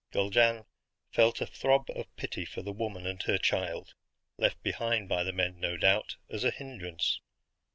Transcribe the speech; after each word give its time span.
Guldran 0.11 0.65
felt 1.11 1.41
a 1.41 1.45
throb 1.45 1.91
of 1.91 2.07
pity 2.15 2.43
for 2.43 2.63
the 2.63 2.71
woman 2.73 3.05
and 3.05 3.21
her 3.21 3.37
child, 3.37 3.93
left 4.35 4.63
behind 4.63 5.07
by 5.07 5.23
the 5.23 5.31
men, 5.31 5.59
no 5.59 5.77
doubt, 5.77 6.15
as 6.27 6.43
a 6.43 6.49
hindrance. 6.49 7.19